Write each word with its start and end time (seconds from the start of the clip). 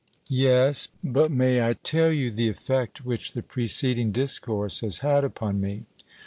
Yes; 0.29 0.87
but 1.03 1.29
may 1.29 1.61
I 1.61 1.73
tell 1.73 2.11
you 2.11 2.31
the 2.31 2.47
effect 2.47 3.05
which 3.05 3.33
the 3.33 3.43
preceding 3.43 4.11
discourse 4.11 4.79
has 4.79 5.01
had 5.05 5.23
upon 5.23 5.61
me? 5.61 5.85